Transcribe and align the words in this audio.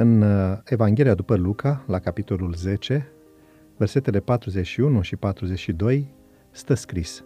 În 0.00 0.22
uh, 0.22 0.58
Evanghelia 0.64 1.14
după 1.14 1.36
Luca, 1.36 1.84
la 1.86 1.98
capitolul 1.98 2.54
10, 2.54 3.12
versetele 3.76 4.20
41 4.20 5.00
și 5.00 5.16
42, 5.16 6.14
stă 6.50 6.74
scris 6.74 7.24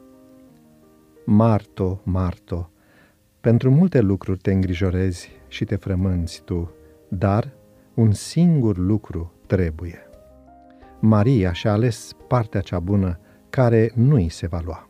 Marto, 1.24 2.00
Marto, 2.04 2.70
pentru 3.40 3.70
multe 3.70 4.00
lucruri 4.00 4.38
te 4.38 4.52
îngrijorezi 4.52 5.30
și 5.48 5.64
te 5.64 5.76
frămânți 5.76 6.42
tu, 6.44 6.70
dar 7.08 7.52
un 7.94 8.12
singur 8.12 8.76
lucru 8.76 9.32
trebuie. 9.46 10.10
Maria 11.00 11.52
și-a 11.52 11.72
ales 11.72 12.12
partea 12.28 12.60
cea 12.60 12.78
bună 12.78 13.18
care 13.50 13.92
nu 13.94 14.14
îi 14.14 14.28
se 14.28 14.46
va 14.46 14.60
lua. 14.64 14.88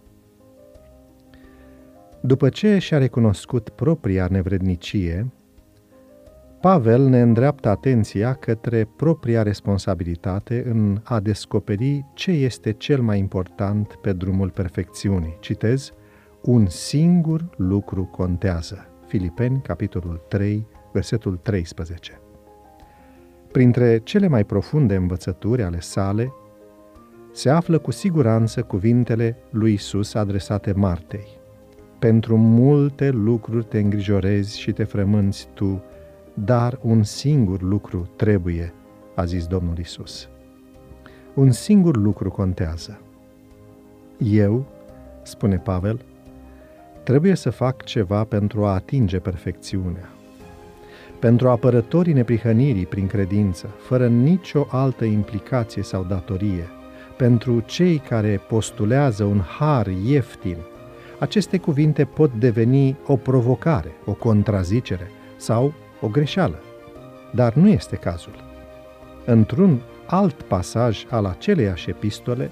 După 2.20 2.48
ce 2.48 2.78
și-a 2.78 2.98
recunoscut 2.98 3.68
propria 3.68 4.28
nevrednicie, 4.30 5.32
Pavel 6.64 7.02
ne 7.02 7.20
îndreaptă 7.20 7.68
atenția 7.68 8.34
către 8.34 8.88
propria 8.96 9.42
responsabilitate 9.42 10.64
în 10.66 11.00
a 11.02 11.20
descoperi 11.20 12.04
ce 12.14 12.30
este 12.30 12.72
cel 12.72 13.02
mai 13.02 13.18
important 13.18 13.98
pe 14.02 14.12
drumul 14.12 14.50
perfecțiunii. 14.50 15.36
Citez, 15.40 15.92
un 16.42 16.66
singur 16.66 17.44
lucru 17.56 18.04
contează. 18.04 18.86
Filipeni, 19.06 19.60
capitolul 19.62 20.20
3, 20.28 20.66
versetul 20.92 21.36
13. 21.42 22.20
Printre 23.52 23.98
cele 23.98 24.28
mai 24.28 24.44
profunde 24.44 24.94
învățături 24.94 25.62
ale 25.62 25.80
sale, 25.80 26.32
se 27.32 27.50
află 27.50 27.78
cu 27.78 27.90
siguranță 27.90 28.62
cuvintele 28.62 29.36
lui 29.50 29.72
Isus 29.72 30.14
adresate 30.14 30.72
Martei. 30.72 31.26
Pentru 31.98 32.36
multe 32.36 33.10
lucruri 33.10 33.64
te 33.64 33.78
îngrijorezi 33.78 34.60
și 34.60 34.72
te 34.72 34.84
frămânți 34.84 35.48
tu, 35.54 35.82
dar 36.34 36.78
un 36.82 37.02
singur 37.02 37.62
lucru 37.62 38.08
trebuie, 38.16 38.72
a 39.14 39.24
zis 39.24 39.46
Domnul 39.46 39.78
Isus. 39.78 40.28
Un 41.34 41.50
singur 41.50 41.96
lucru 41.96 42.30
contează. 42.30 43.00
Eu, 44.18 44.64
spune 45.22 45.56
Pavel, 45.56 46.00
trebuie 47.02 47.34
să 47.34 47.50
fac 47.50 47.82
ceva 47.82 48.24
pentru 48.24 48.64
a 48.64 48.74
atinge 48.74 49.18
perfecțiunea. 49.18 50.08
Pentru 51.18 51.48
apărătorii 51.48 52.12
neprihănirii 52.12 52.86
prin 52.86 53.06
credință, 53.06 53.66
fără 53.66 54.08
nicio 54.08 54.66
altă 54.70 55.04
implicație 55.04 55.82
sau 55.82 56.04
datorie, 56.04 56.68
pentru 57.16 57.60
cei 57.60 57.98
care 57.98 58.40
postulează 58.48 59.24
un 59.24 59.40
har 59.40 59.86
ieftin, 59.86 60.56
aceste 61.18 61.58
cuvinte 61.58 62.04
pot 62.04 62.32
deveni 62.32 62.96
o 63.06 63.16
provocare, 63.16 63.90
o 64.04 64.12
contrazicere 64.12 65.10
sau 65.36 65.74
o 66.04 66.08
greșeală. 66.08 66.58
Dar 67.32 67.54
nu 67.54 67.68
este 67.68 67.96
cazul. 67.96 68.34
Într-un 69.26 69.80
alt 70.06 70.42
pasaj 70.42 71.04
al 71.10 71.24
aceleiași 71.24 71.90
epistole, 71.90 72.50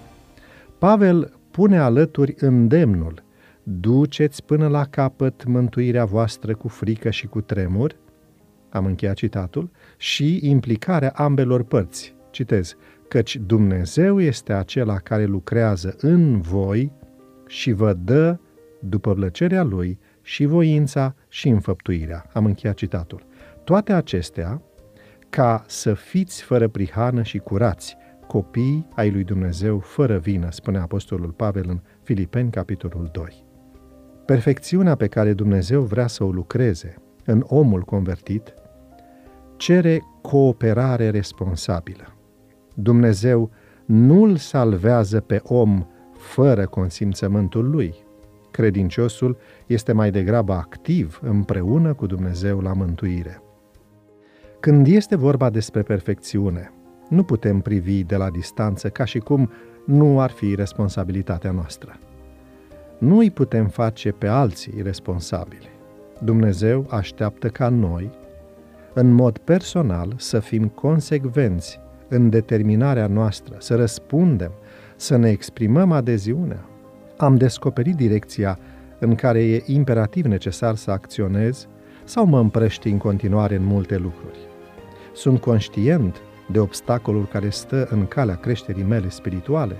Pavel 0.78 1.32
pune 1.50 1.78
alături 1.78 2.34
îndemnul 2.38 3.22
Duceți 3.62 4.44
până 4.44 4.68
la 4.68 4.84
capăt 4.84 5.44
mântuirea 5.44 6.04
voastră 6.04 6.54
cu 6.54 6.68
frică 6.68 7.10
și 7.10 7.26
cu 7.26 7.40
tremur, 7.40 7.96
am 8.70 8.86
încheiat 8.86 9.14
citatul, 9.14 9.70
și 9.96 10.38
implicarea 10.42 11.12
ambelor 11.14 11.62
părți. 11.62 12.14
Citez, 12.30 12.76
căci 13.08 13.36
Dumnezeu 13.36 14.20
este 14.20 14.52
acela 14.52 14.96
care 14.96 15.24
lucrează 15.24 15.96
în 15.98 16.40
voi 16.40 16.92
și 17.46 17.72
vă 17.72 17.92
dă, 17.92 18.38
după 18.80 19.14
plăcerea 19.14 19.62
Lui, 19.62 19.98
și 20.22 20.44
voința 20.44 21.14
și 21.28 21.48
înfăptuirea. 21.48 22.26
Am 22.32 22.44
încheiat 22.44 22.76
citatul. 22.76 23.26
Toate 23.64 23.92
acestea 23.92 24.62
ca 25.30 25.64
să 25.66 25.94
fiți 25.94 26.42
fără 26.42 26.68
prihană 26.68 27.22
și 27.22 27.38
curați, 27.38 27.96
copii 28.26 28.88
ai 28.94 29.10
lui 29.10 29.24
Dumnezeu 29.24 29.78
fără 29.78 30.18
vină, 30.18 30.50
spune 30.50 30.78
Apostolul 30.78 31.30
Pavel 31.30 31.64
în 31.68 31.80
Filipeni, 32.02 32.50
capitolul 32.50 33.08
2. 33.12 33.44
Perfecțiunea 34.26 34.94
pe 34.94 35.06
care 35.06 35.32
Dumnezeu 35.32 35.82
vrea 35.82 36.06
să 36.06 36.24
o 36.24 36.30
lucreze 36.30 36.94
în 37.24 37.44
omul 37.46 37.82
convertit 37.82 38.54
cere 39.56 40.02
cooperare 40.22 41.10
responsabilă. 41.10 42.16
Dumnezeu 42.74 43.50
nu 43.84 44.22
îl 44.22 44.36
salvează 44.36 45.20
pe 45.20 45.40
om 45.44 45.86
fără 46.12 46.66
consimțământul 46.66 47.70
lui. 47.70 47.94
Credinciosul 48.50 49.36
este 49.66 49.92
mai 49.92 50.10
degrabă 50.10 50.52
activ 50.52 51.20
împreună 51.22 51.94
cu 51.94 52.06
Dumnezeu 52.06 52.60
la 52.60 52.72
mântuire. 52.72 53.42
Când 54.62 54.86
este 54.86 55.16
vorba 55.16 55.50
despre 55.50 55.82
perfecțiune, 55.82 56.72
nu 57.08 57.22
putem 57.22 57.60
privi 57.60 58.04
de 58.04 58.16
la 58.16 58.30
distanță 58.30 58.88
ca 58.88 59.04
și 59.04 59.18
cum 59.18 59.50
nu 59.84 60.20
ar 60.20 60.30
fi 60.30 60.54
responsabilitatea 60.54 61.50
noastră. 61.50 61.98
Nu 62.98 63.18
îi 63.18 63.30
putem 63.30 63.66
face 63.66 64.10
pe 64.10 64.26
alții 64.26 64.82
responsabili. 64.82 65.68
Dumnezeu 66.24 66.86
așteaptă 66.90 67.48
ca 67.48 67.68
noi, 67.68 68.10
în 68.94 69.12
mod 69.12 69.38
personal, 69.38 70.14
să 70.16 70.38
fim 70.38 70.68
consecvenți 70.68 71.80
în 72.08 72.30
determinarea 72.30 73.06
noastră, 73.06 73.56
să 73.58 73.74
răspundem, 73.76 74.52
să 74.96 75.16
ne 75.16 75.30
exprimăm 75.30 75.92
adeziunea. 75.92 76.64
Am 77.16 77.36
descoperit 77.36 77.96
direcția 77.96 78.58
în 78.98 79.14
care 79.14 79.44
e 79.44 79.62
imperativ 79.66 80.24
necesar 80.24 80.74
să 80.74 80.90
acționez 80.90 81.68
sau 82.04 82.26
mă 82.26 82.38
împrăști 82.38 82.88
în 82.88 82.98
continuare 82.98 83.54
în 83.54 83.64
multe 83.64 83.96
lucruri. 83.96 84.50
Sunt 85.12 85.40
conștient 85.40 86.22
de 86.50 86.58
obstacolul 86.58 87.26
care 87.26 87.48
stă 87.48 87.86
în 87.90 88.06
calea 88.06 88.36
creșterii 88.36 88.82
mele 88.82 89.08
spirituale. 89.08 89.76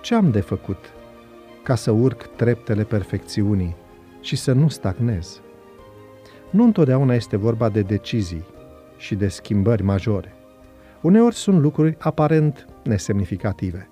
Ce 0.00 0.14
am 0.14 0.30
de 0.30 0.40
făcut 0.40 0.92
ca 1.62 1.74
să 1.74 1.90
urc 1.90 2.22
treptele 2.22 2.82
perfecțiunii 2.84 3.76
și 4.20 4.36
să 4.36 4.52
nu 4.52 4.68
stagnez? 4.68 5.40
Nu 6.50 6.64
întotdeauna 6.64 7.14
este 7.14 7.36
vorba 7.36 7.68
de 7.68 7.80
decizii 7.80 8.44
și 8.96 9.14
de 9.14 9.28
schimbări 9.28 9.82
majore. 9.82 10.34
Uneori 11.00 11.34
sunt 11.34 11.60
lucruri 11.60 11.96
aparent 11.98 12.66
nesemnificative. 12.84 13.90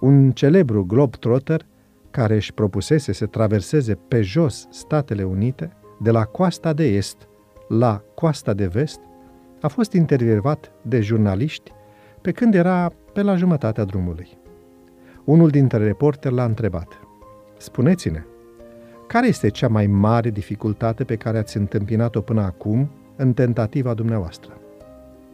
Un 0.00 0.30
celebru 0.30 0.84
globetrotter 0.84 1.66
care 2.10 2.34
își 2.34 2.54
propusese 2.54 3.12
să 3.12 3.26
traverseze 3.26 3.94
pe 3.94 4.22
jos 4.22 4.66
Statele 4.70 5.22
Unite, 5.22 5.72
de 6.00 6.10
la 6.10 6.24
coasta 6.24 6.72
de 6.72 6.84
est 6.84 7.28
la 7.68 8.02
coasta 8.14 8.52
de 8.52 8.66
vest, 8.66 9.00
a 9.60 9.68
fost 9.68 9.92
intervievat 9.92 10.72
de 10.82 11.00
jurnaliști 11.00 11.72
pe 12.20 12.32
când 12.32 12.54
era 12.54 12.92
pe 13.12 13.22
la 13.22 13.36
jumătatea 13.36 13.84
drumului. 13.84 14.28
Unul 15.24 15.48
dintre 15.48 15.84
reporteri 15.84 16.34
l-a 16.34 16.44
întrebat, 16.44 17.00
Spuneți-ne, 17.56 18.24
care 19.06 19.26
este 19.26 19.48
cea 19.48 19.68
mai 19.68 19.86
mare 19.86 20.30
dificultate 20.30 21.04
pe 21.04 21.16
care 21.16 21.38
ați 21.38 21.56
întâmpinat-o 21.56 22.20
până 22.20 22.40
acum 22.40 22.90
în 23.16 23.32
tentativa 23.32 23.94
dumneavoastră? 23.94 24.58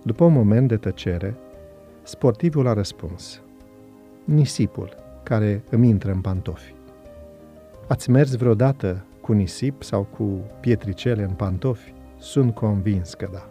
După 0.02 0.24
un 0.24 0.32
moment 0.32 0.68
de 0.68 0.76
tăcere, 0.76 1.34
sportivul 2.02 2.66
a 2.66 2.72
răspuns, 2.72 3.40
nisipul 4.24 4.96
care 5.22 5.62
îmi 5.70 5.88
intră 5.88 6.12
în 6.12 6.20
pantofi. 6.20 6.74
Ați 7.88 8.10
mers 8.10 8.34
vreodată 8.34 9.04
cu 9.20 9.32
nisip 9.32 9.82
sau 9.82 10.02
cu 10.16 10.40
pietricele 10.60 11.22
în 11.22 11.32
pantofi? 11.32 11.92
Sunt 12.18 12.54
convins 12.54 13.14
că 13.14 13.28
da. 13.32 13.48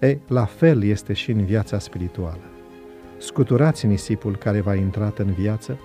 E, 0.00 0.18
la 0.28 0.44
fel 0.44 0.82
este 0.82 1.12
și 1.12 1.30
în 1.30 1.44
viața 1.44 1.78
spirituală. 1.78 2.40
Scuturați 3.18 3.86
nisipul 3.86 4.36
care 4.36 4.60
v-a 4.60 4.74
intrat 4.74 5.18
în 5.18 5.32
viață 5.32 5.78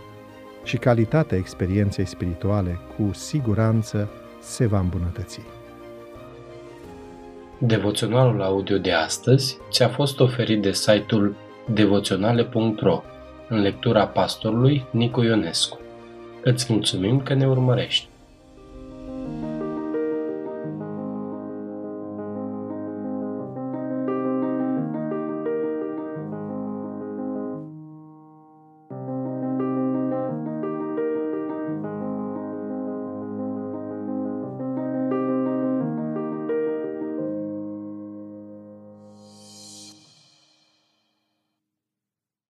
și 0.63 0.77
calitatea 0.77 1.37
experienței 1.37 2.05
spirituale 2.05 2.79
cu 2.97 3.13
siguranță 3.13 4.09
se 4.41 4.65
va 4.65 4.79
îmbunătăți. 4.79 5.39
Devoționalul 7.57 8.41
audio 8.41 8.77
de 8.77 8.91
astăzi 8.91 9.57
ți-a 9.69 9.87
fost 9.87 10.19
oferit 10.19 10.61
de 10.61 10.71
site-ul 10.71 11.35
devoționale.ro 11.73 13.03
în 13.49 13.61
lectura 13.61 14.07
pastorului 14.07 14.85
Nicu 14.91 15.21
Ionescu. 15.21 15.79
Îți 16.43 16.73
mulțumim 16.73 17.21
că 17.21 17.33
ne 17.33 17.47
urmărești! 17.47 18.07